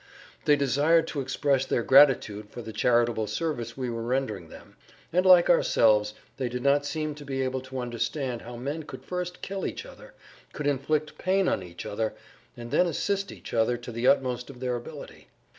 [0.45, 4.75] They desired to express their gratitude for the charitable service we were rendering them,
[5.13, 8.81] and like ourselves they did not seem to be able to understand how[Pg 59] men
[8.85, 10.15] could first kill each other,
[10.53, 12.15] could inflict pain on each other,
[12.57, 15.27] and then assist each other to the utmost of their ability.